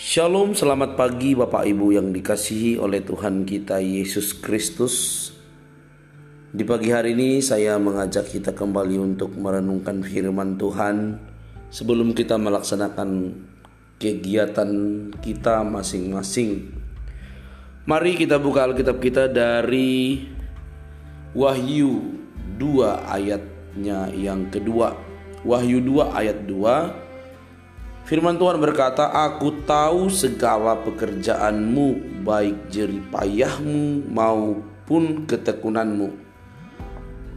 [0.00, 5.28] Shalom, selamat pagi Bapak Ibu yang dikasihi oleh Tuhan kita Yesus Kristus.
[6.48, 11.20] Di pagi hari ini saya mengajak kita kembali untuk merenungkan firman Tuhan
[11.68, 13.28] sebelum kita melaksanakan
[14.00, 14.70] kegiatan
[15.20, 16.72] kita masing-masing.
[17.84, 20.24] Mari kita buka Alkitab kita dari
[21.36, 22.16] Wahyu
[22.56, 24.96] 2 ayatnya yang kedua.
[25.44, 27.09] Wahyu 2 ayat 2
[28.10, 36.10] Firman Tuhan berkata, "Aku tahu segala pekerjaanmu, baik jeripayahmu maupun ketekunanmu.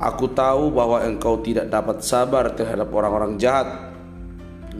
[0.02, 3.94] Aku tahu bahwa engkau tidak dapat sabar terhadap orang-orang jahat,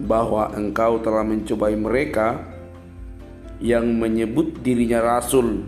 [0.10, 2.42] bahwa engkau telah mencobai mereka
[3.62, 5.62] yang menyebut dirinya rasul,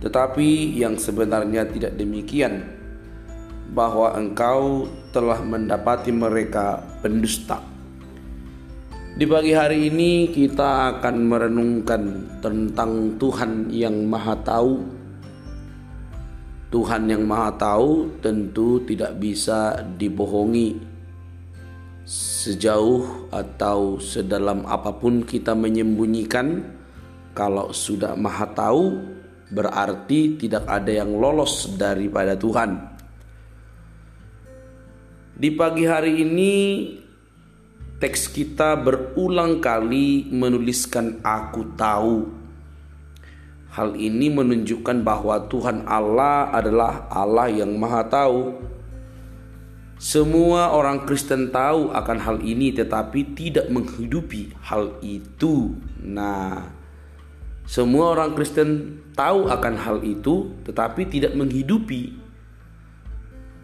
[0.00, 2.64] tetapi yang sebenarnya tidak demikian,
[3.76, 7.75] bahwa engkau telah mendapati mereka pendusta."
[9.16, 14.72] Di pagi hari ini kita akan merenungkan tentang Tuhan yang Maha Tahu.
[16.68, 20.76] Tuhan yang Maha Tahu tentu tidak bisa dibohongi.
[22.04, 26.76] Sejauh atau sedalam apa pun kita menyembunyikan,
[27.32, 29.00] kalau sudah Maha Tahu
[29.48, 33.00] berarti tidak ada yang lolos daripada Tuhan.
[35.40, 36.52] Di pagi hari ini
[37.96, 42.28] teks kita berulang kali menuliskan aku tahu.
[43.72, 48.40] Hal ini menunjukkan bahwa Tuhan Allah adalah Allah yang Maha Tahu.
[49.96, 55.76] Semua orang Kristen tahu akan hal ini tetapi tidak menghidupi hal itu.
[56.04, 56.68] Nah,
[57.64, 62.12] semua orang Kristen tahu akan hal itu tetapi tidak menghidupi.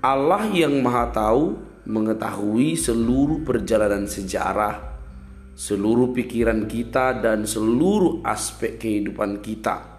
[0.00, 4.78] Allah yang Maha Tahu mengetahui seluruh perjalanan sejarah,
[5.58, 9.90] seluruh pikiran kita, dan seluruh aspek kehidupan kita.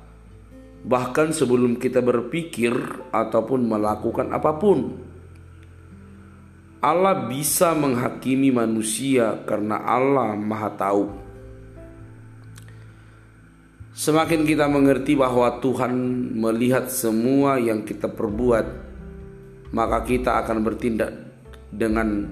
[0.84, 2.76] Bahkan sebelum kita berpikir
[3.12, 4.80] ataupun melakukan apa pun,
[6.84, 11.06] Allah bisa menghakimi manusia karena Allah Maha Tahu.
[13.94, 15.94] Semakin kita mengerti bahwa Tuhan
[16.36, 18.66] melihat semua yang kita perbuat,
[19.72, 21.33] maka kita akan bertindak
[21.74, 22.30] dengan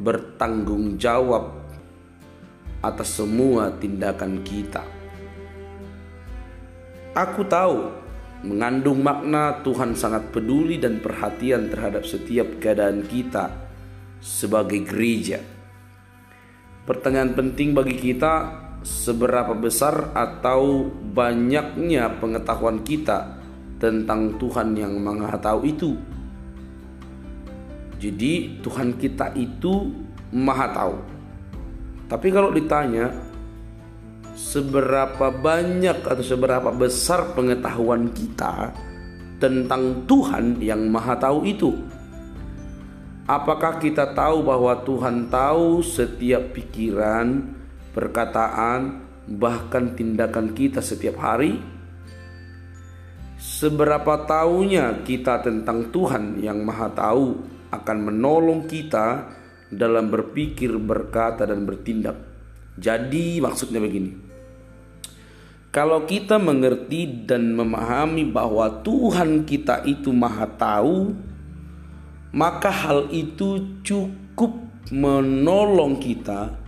[0.00, 1.52] bertanggung jawab
[2.80, 4.82] atas semua tindakan kita.
[7.12, 7.90] Aku tahu
[8.46, 13.50] mengandung makna Tuhan sangat peduli dan perhatian terhadap setiap keadaan kita
[14.22, 15.42] sebagai gereja.
[16.86, 23.36] Pertanyaan penting bagi kita seberapa besar atau banyaknya pengetahuan kita
[23.82, 25.98] tentang Tuhan yang Maha itu
[27.98, 29.90] jadi Tuhan kita itu
[30.30, 30.96] maha tahu.
[32.08, 33.10] Tapi kalau ditanya
[34.38, 38.70] seberapa banyak atau seberapa besar pengetahuan kita
[39.42, 41.74] tentang Tuhan yang maha tahu itu?
[43.28, 47.44] Apakah kita tahu bahwa Tuhan tahu setiap pikiran,
[47.92, 51.60] perkataan, bahkan tindakan kita setiap hari?
[53.38, 57.26] Seberapa tahunya kita tentang Tuhan yang Maha Tahu
[57.70, 59.30] akan menolong kita
[59.70, 62.18] dalam berpikir, berkata, dan bertindak.
[62.74, 64.10] Jadi, maksudnya begini:
[65.70, 71.14] kalau kita mengerti dan memahami bahwa Tuhan kita itu Maha Tahu,
[72.34, 74.58] maka hal itu cukup
[74.90, 76.58] menolong kita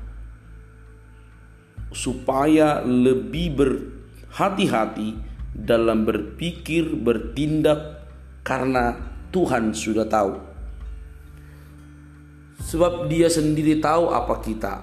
[1.91, 8.07] supaya lebih berhati-hati dalam berpikir, bertindak,
[8.43, 8.97] karena
[9.31, 10.39] Tuhan sudah tahu.
[12.61, 14.75] Sebab dia sendiri tahu apa kita.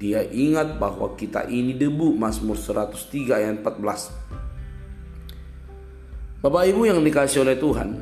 [0.00, 6.40] Dia ingat bahwa kita ini debu Mazmur 103 ayat 14.
[6.40, 8.00] Bapak Ibu yang dikasih oleh Tuhan,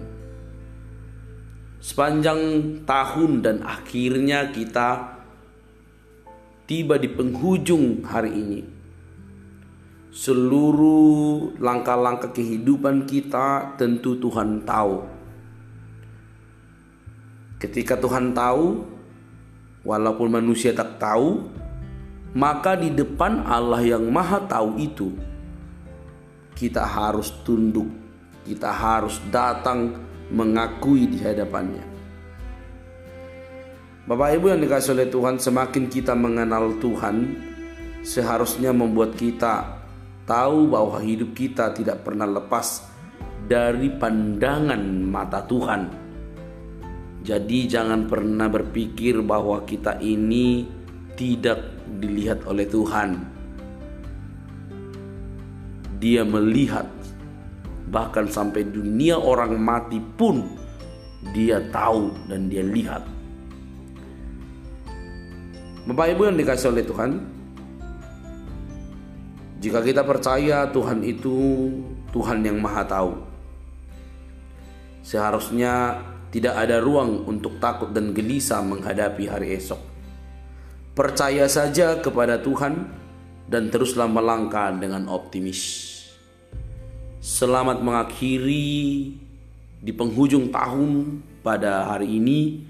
[1.82, 2.38] sepanjang
[2.86, 5.18] tahun dan akhirnya kita
[6.70, 8.77] tiba di penghujung hari ini.
[10.18, 15.06] Seluruh langkah-langkah kehidupan kita tentu Tuhan tahu.
[17.62, 18.82] Ketika Tuhan tahu,
[19.86, 21.46] walaupun manusia tak tahu,
[22.34, 25.14] maka di depan Allah yang Maha Tahu itu
[26.58, 27.86] kita harus tunduk,
[28.42, 30.02] kita harus datang
[30.34, 31.86] mengakui di hadapannya.
[34.10, 37.38] Bapak Ibu yang dikasih oleh Tuhan, semakin kita mengenal Tuhan,
[38.02, 39.77] seharusnya membuat kita
[40.28, 42.84] tahu bahwa hidup kita tidak pernah lepas
[43.48, 45.82] dari pandangan mata Tuhan.
[47.24, 50.68] Jadi jangan pernah berpikir bahwa kita ini
[51.16, 53.38] tidak dilihat oleh Tuhan.
[55.98, 56.86] dia melihat
[57.90, 60.46] bahkan sampai dunia orang mati pun
[61.34, 63.02] dia tahu dan dia lihat.
[65.90, 67.10] Bapak Ibu yang dikasih oleh Tuhan,
[69.58, 71.66] jika kita percaya Tuhan itu
[72.14, 73.12] Tuhan yang Maha Tahu,
[75.02, 75.98] seharusnya
[76.30, 79.82] tidak ada ruang untuk takut dan gelisah menghadapi hari esok.
[80.94, 82.86] Percaya saja kepada Tuhan
[83.50, 85.90] dan teruslah melangkah dengan optimis.
[87.18, 89.10] Selamat mengakhiri
[89.82, 92.62] di penghujung tahun pada hari ini.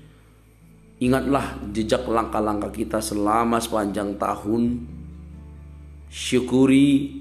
[1.05, 4.98] Ingatlah jejak langkah-langkah kita selama sepanjang tahun.
[6.09, 7.21] Syukuri,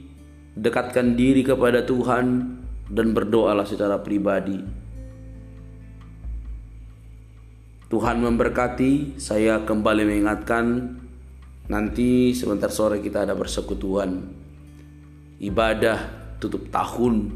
[0.55, 2.57] dekatkan diri kepada Tuhan,
[2.87, 4.63] dan berdoalah secara pribadi.
[7.87, 9.15] Tuhan memberkati.
[9.19, 10.95] Saya kembali mengingatkan
[11.67, 14.23] nanti sebentar sore kita ada persekutuan
[15.39, 15.99] ibadah
[16.39, 17.31] tutup tahun.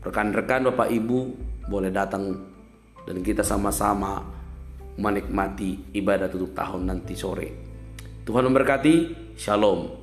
[0.00, 1.18] Rekan-rekan Bapak Ibu
[1.68, 2.36] boleh datang
[3.04, 4.24] dan kita sama-sama
[4.96, 7.69] menikmati ibadah tutup tahun nanti sore.
[8.30, 8.94] Tuhan memberkati.
[9.34, 9.99] Shalom.